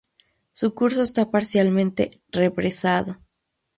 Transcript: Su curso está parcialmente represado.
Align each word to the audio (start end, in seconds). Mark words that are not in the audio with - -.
Su 0.51 0.73
curso 0.73 1.03
está 1.03 1.29
parcialmente 1.29 2.23
represado. 2.31 3.19